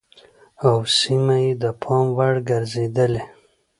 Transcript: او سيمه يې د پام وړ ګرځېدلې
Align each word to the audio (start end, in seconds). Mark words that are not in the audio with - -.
او 0.65 0.75
سيمه 0.99 1.37
يې 1.45 1.51
د 1.61 1.63
پام 1.81 2.05
وړ 2.17 2.33
ګرځېدلې 2.49 3.23